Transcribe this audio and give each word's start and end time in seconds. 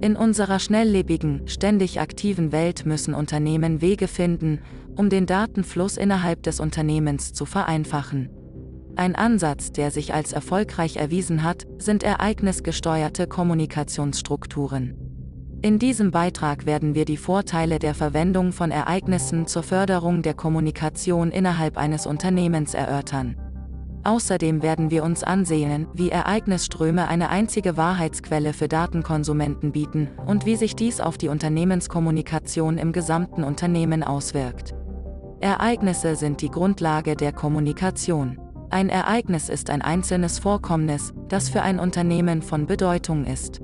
In 0.00 0.14
unserer 0.14 0.60
schnelllebigen, 0.60 1.42
ständig 1.46 2.00
aktiven 2.00 2.52
Welt 2.52 2.86
müssen 2.86 3.14
Unternehmen 3.14 3.80
Wege 3.80 4.06
finden, 4.06 4.60
um 4.94 5.10
den 5.10 5.26
Datenfluss 5.26 5.96
innerhalb 5.96 6.44
des 6.44 6.60
Unternehmens 6.60 7.32
zu 7.32 7.44
vereinfachen. 7.46 8.28
Ein 8.94 9.16
Ansatz, 9.16 9.72
der 9.72 9.90
sich 9.90 10.14
als 10.14 10.32
erfolgreich 10.32 10.96
erwiesen 10.96 11.42
hat, 11.42 11.66
sind 11.78 12.04
ereignisgesteuerte 12.04 13.26
Kommunikationsstrukturen. 13.26 14.96
In 15.62 15.80
diesem 15.80 16.12
Beitrag 16.12 16.66
werden 16.66 16.94
wir 16.94 17.04
die 17.04 17.16
Vorteile 17.16 17.80
der 17.80 17.94
Verwendung 17.94 18.52
von 18.52 18.70
Ereignissen 18.70 19.48
zur 19.48 19.64
Förderung 19.64 20.22
der 20.22 20.34
Kommunikation 20.34 21.32
innerhalb 21.32 21.76
eines 21.76 22.06
Unternehmens 22.06 22.74
erörtern. 22.74 23.36
Außerdem 24.04 24.62
werden 24.62 24.90
wir 24.90 25.02
uns 25.04 25.24
ansehen, 25.24 25.86
wie 25.92 26.10
Ereignisströme 26.10 27.08
eine 27.08 27.28
einzige 27.28 27.76
Wahrheitsquelle 27.76 28.52
für 28.52 28.68
Datenkonsumenten 28.68 29.72
bieten 29.72 30.08
und 30.26 30.46
wie 30.46 30.56
sich 30.56 30.76
dies 30.76 31.00
auf 31.00 31.18
die 31.18 31.28
Unternehmenskommunikation 31.28 32.78
im 32.78 32.92
gesamten 32.92 33.44
Unternehmen 33.44 34.02
auswirkt. 34.02 34.74
Ereignisse 35.40 36.16
sind 36.16 36.42
die 36.42 36.50
Grundlage 36.50 37.16
der 37.16 37.32
Kommunikation. 37.32 38.38
Ein 38.70 38.88
Ereignis 38.88 39.48
ist 39.48 39.70
ein 39.70 39.82
einzelnes 39.82 40.38
Vorkommnis, 40.38 41.14
das 41.28 41.48
für 41.48 41.62
ein 41.62 41.78
Unternehmen 41.78 42.42
von 42.42 42.66
Bedeutung 42.66 43.24
ist. 43.24 43.60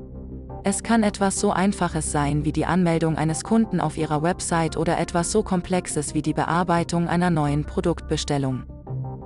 Es 0.67 0.83
kann 0.83 1.03
etwas 1.03 1.39
so 1.39 1.51
Einfaches 1.51 2.11
sein 2.11 2.47
wie 2.47 2.53
die 2.53 2.65
Anmeldung 2.65 3.19
eines 3.19 3.45
Kunden 3.45 3.81
auf 3.81 3.99
ihrer 3.99 4.23
Website 4.23 4.79
oder 4.79 4.99
etwas 4.99 5.31
so 5.31 5.43
Komplexes 5.43 6.15
wie 6.15 6.23
die 6.23 6.33
Bearbeitung 6.33 7.07
einer 7.07 7.29
neuen 7.29 7.65
Produktbestellung. 7.65 8.65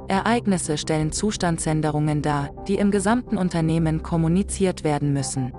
Ereignisse 0.09 0.79
stellen 0.79 1.13
Zustandsänderungen 1.13 2.23
dar, 2.23 2.51
die 2.67 2.77
im 2.77 2.91
gesamten 2.91 3.37
Unternehmen 3.37 4.03
kommuniziert 4.03 4.83
werden 4.83 5.13
müssen. 5.13 5.53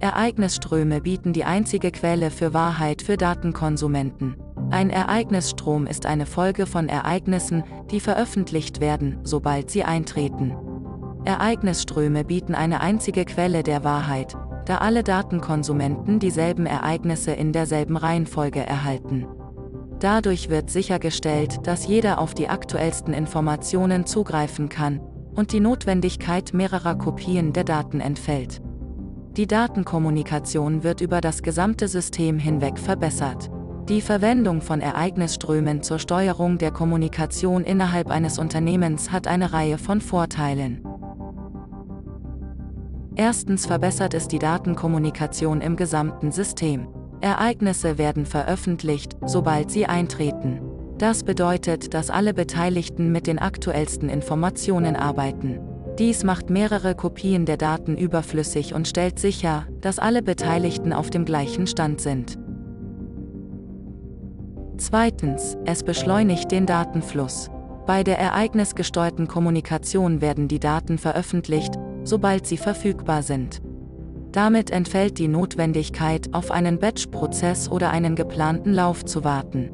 Ereignisströme 0.00 1.00
bieten 1.00 1.32
die 1.32 1.44
einzige 1.44 1.90
Quelle 1.90 2.30
für 2.30 2.54
Wahrheit 2.54 3.02
für 3.02 3.16
Datenkonsumenten. 3.16 4.36
Ein 4.70 4.90
Ereignisstrom 4.90 5.86
ist 5.86 6.06
eine 6.06 6.26
Folge 6.26 6.66
von 6.66 6.88
Ereignissen, 6.88 7.64
die 7.90 8.00
veröffentlicht 8.00 8.80
werden, 8.80 9.18
sobald 9.24 9.70
sie 9.70 9.84
eintreten. 9.84 10.54
Ereignisströme 11.24 12.24
bieten 12.24 12.54
eine 12.54 12.80
einzige 12.80 13.24
Quelle 13.24 13.62
der 13.62 13.82
Wahrheit, 13.82 14.36
da 14.66 14.78
alle 14.78 15.02
Datenkonsumenten 15.02 16.18
dieselben 16.18 16.66
Ereignisse 16.66 17.32
in 17.32 17.52
derselben 17.52 17.96
Reihenfolge 17.96 18.60
erhalten. 18.60 19.26
Dadurch 20.00 20.48
wird 20.48 20.70
sichergestellt, 20.70 21.66
dass 21.66 21.86
jeder 21.86 22.20
auf 22.20 22.34
die 22.34 22.48
aktuellsten 22.48 23.12
Informationen 23.12 24.06
zugreifen 24.06 24.68
kann 24.68 25.00
und 25.34 25.52
die 25.52 25.60
Notwendigkeit 25.60 26.54
mehrerer 26.54 26.96
Kopien 26.96 27.52
der 27.52 27.64
Daten 27.64 28.00
entfällt. 28.00 28.60
Die 29.36 29.46
Datenkommunikation 29.46 30.82
wird 30.82 31.00
über 31.00 31.20
das 31.20 31.42
gesamte 31.42 31.88
System 31.88 32.38
hinweg 32.38 32.78
verbessert. 32.78 33.50
Die 33.88 34.00
Verwendung 34.00 34.60
von 34.60 34.80
Ereignisströmen 34.80 35.82
zur 35.82 35.98
Steuerung 35.98 36.58
der 36.58 36.70
Kommunikation 36.70 37.64
innerhalb 37.64 38.10
eines 38.10 38.38
Unternehmens 38.38 39.10
hat 39.10 39.26
eine 39.26 39.52
Reihe 39.52 39.78
von 39.78 40.00
Vorteilen. 40.00 40.84
Erstens 43.14 43.66
verbessert 43.66 44.14
es 44.14 44.28
die 44.28 44.38
Datenkommunikation 44.38 45.60
im 45.60 45.74
gesamten 45.74 46.30
System. 46.30 46.86
Ereignisse 47.20 47.98
werden 47.98 48.26
veröffentlicht, 48.26 49.16
sobald 49.26 49.70
sie 49.70 49.86
eintreten. 49.86 50.60
Das 50.98 51.22
bedeutet, 51.22 51.94
dass 51.94 52.10
alle 52.10 52.34
Beteiligten 52.34 53.12
mit 53.12 53.26
den 53.26 53.38
aktuellsten 53.38 54.08
Informationen 54.08 54.96
arbeiten. 54.96 55.60
Dies 55.98 56.22
macht 56.22 56.48
mehrere 56.48 56.94
Kopien 56.94 57.44
der 57.44 57.56
Daten 57.56 57.96
überflüssig 57.96 58.72
und 58.72 58.86
stellt 58.86 59.18
sicher, 59.18 59.66
dass 59.80 59.98
alle 59.98 60.22
Beteiligten 60.22 60.92
auf 60.92 61.10
dem 61.10 61.24
gleichen 61.24 61.66
Stand 61.66 62.00
sind. 62.00 62.38
Zweitens, 64.76 65.56
es 65.64 65.82
beschleunigt 65.82 66.52
den 66.52 66.66
Datenfluss. 66.66 67.50
Bei 67.84 68.04
der 68.04 68.18
ereignisgesteuerten 68.18 69.26
Kommunikation 69.26 70.20
werden 70.20 70.46
die 70.46 70.60
Daten 70.60 70.98
veröffentlicht, 70.98 71.74
sobald 72.04 72.46
sie 72.46 72.58
verfügbar 72.58 73.24
sind. 73.24 73.60
Damit 74.38 74.70
entfällt 74.70 75.18
die 75.18 75.26
Notwendigkeit, 75.26 76.32
auf 76.32 76.52
einen 76.52 76.78
Batch-Prozess 76.78 77.68
oder 77.68 77.90
einen 77.90 78.14
geplanten 78.14 78.72
Lauf 78.72 79.04
zu 79.04 79.24
warten. 79.24 79.68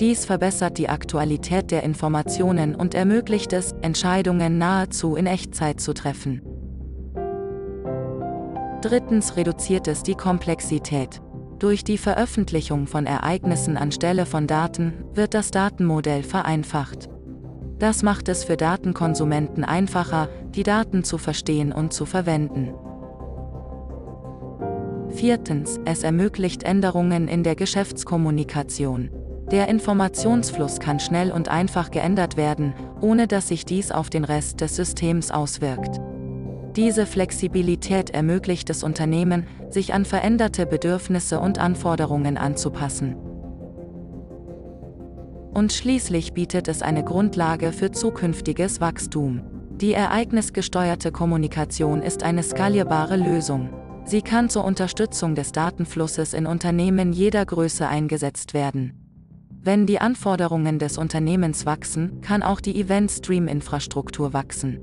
Dies 0.00 0.24
verbessert 0.24 0.78
die 0.78 0.88
Aktualität 0.88 1.70
der 1.70 1.84
Informationen 1.84 2.74
und 2.74 2.96
ermöglicht 2.96 3.52
es, 3.52 3.70
Entscheidungen 3.82 4.58
nahezu 4.58 5.14
in 5.14 5.26
Echtzeit 5.26 5.80
zu 5.80 5.94
treffen. 5.94 6.42
Drittens 8.82 9.36
reduziert 9.36 9.86
es 9.86 10.02
die 10.02 10.16
Komplexität. 10.16 11.22
Durch 11.60 11.84
die 11.84 11.96
Veröffentlichung 11.96 12.88
von 12.88 13.06
Ereignissen 13.06 13.76
anstelle 13.76 14.26
von 14.26 14.48
Daten 14.48 15.04
wird 15.14 15.34
das 15.34 15.52
Datenmodell 15.52 16.24
vereinfacht. 16.24 17.08
Das 17.78 18.02
macht 18.02 18.28
es 18.28 18.42
für 18.42 18.56
Datenkonsumenten 18.56 19.62
einfacher, 19.62 20.28
die 20.50 20.64
Daten 20.64 21.04
zu 21.04 21.16
verstehen 21.16 21.70
und 21.70 21.92
zu 21.92 22.06
verwenden. 22.06 22.74
Viertens, 25.14 25.78
es 25.84 26.02
ermöglicht 26.02 26.64
Änderungen 26.64 27.28
in 27.28 27.44
der 27.44 27.54
Geschäftskommunikation. 27.54 29.10
Der 29.50 29.68
Informationsfluss 29.68 30.80
kann 30.80 30.98
schnell 30.98 31.30
und 31.30 31.48
einfach 31.48 31.92
geändert 31.92 32.36
werden, 32.36 32.74
ohne 33.00 33.28
dass 33.28 33.48
sich 33.48 33.64
dies 33.64 33.92
auf 33.92 34.10
den 34.10 34.24
Rest 34.24 34.60
des 34.60 34.74
Systems 34.74 35.30
auswirkt. 35.30 36.00
Diese 36.74 37.06
Flexibilität 37.06 38.10
ermöglicht 38.10 38.68
es 38.70 38.82
Unternehmen, 38.82 39.46
sich 39.70 39.94
an 39.94 40.04
veränderte 40.04 40.66
Bedürfnisse 40.66 41.38
und 41.38 41.60
Anforderungen 41.60 42.36
anzupassen. 42.36 43.14
Und 45.54 45.72
schließlich 45.72 46.32
bietet 46.32 46.66
es 46.66 46.82
eine 46.82 47.04
Grundlage 47.04 47.70
für 47.70 47.92
zukünftiges 47.92 48.80
Wachstum. 48.80 49.42
Die 49.80 49.92
ereignisgesteuerte 49.92 51.12
Kommunikation 51.12 52.02
ist 52.02 52.24
eine 52.24 52.42
skalierbare 52.42 53.16
Lösung. 53.16 53.83
Sie 54.06 54.20
kann 54.20 54.50
zur 54.50 54.64
Unterstützung 54.64 55.34
des 55.34 55.52
Datenflusses 55.52 56.34
in 56.34 56.46
Unternehmen 56.46 57.12
jeder 57.12 57.44
Größe 57.46 57.88
eingesetzt 57.88 58.52
werden. 58.52 59.00
Wenn 59.62 59.86
die 59.86 59.98
Anforderungen 59.98 60.78
des 60.78 60.98
Unternehmens 60.98 61.64
wachsen, 61.64 62.20
kann 62.20 62.42
auch 62.42 62.60
die 62.60 62.78
Event-Stream-Infrastruktur 62.78 64.34
wachsen. 64.34 64.78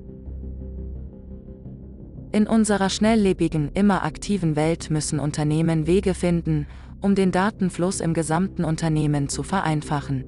In 2.31 2.47
unserer 2.47 2.89
schnelllebigen, 2.89 3.69
immer 3.73 4.03
aktiven 4.03 4.55
Welt 4.55 4.89
müssen 4.89 5.19
Unternehmen 5.19 5.85
Wege 5.85 6.15
finden, 6.15 6.65
um 6.99 7.13
den 7.13 7.31
Datenfluss 7.31 7.99
im 7.99 8.15
gesamten 8.15 8.63
Unternehmen 8.63 9.29
zu 9.29 9.43
vereinfachen. 9.43 10.23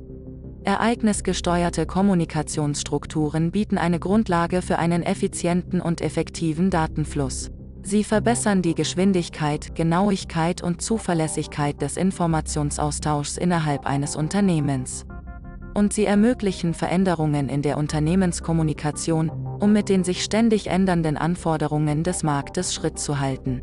Ereignisgesteuerte 0.65 1.85
Kommunikationsstrukturen 1.85 3.51
bieten 3.51 3.77
eine 3.77 3.99
Grundlage 3.99 4.61
für 4.61 4.77
einen 4.77 5.01
effizienten 5.01 5.81
und 5.81 5.99
effektiven 6.01 6.69
Datenfluss. 6.69 7.52
Sie 7.85 8.05
verbessern 8.05 8.61
die 8.61 8.75
Geschwindigkeit, 8.75 9.75
Genauigkeit 9.75 10.63
und 10.63 10.81
Zuverlässigkeit 10.81 11.81
des 11.81 11.97
Informationsaustauschs 11.97 13.37
innerhalb 13.37 13.85
eines 13.85 14.15
Unternehmens 14.15 15.05
und 15.73 15.91
sie 15.91 16.05
ermöglichen 16.05 16.73
Veränderungen 16.73 17.49
in 17.49 17.61
der 17.61 17.77
Unternehmenskommunikation, 17.77 19.29
um 19.59 19.73
mit 19.73 19.89
den 19.89 20.03
sich 20.03 20.23
ständig 20.23 20.67
ändernden 20.67 21.17
Anforderungen 21.17 22.03
des 22.03 22.23
Marktes 22.23 22.73
Schritt 22.73 22.99
zu 22.99 23.19
halten. 23.19 23.61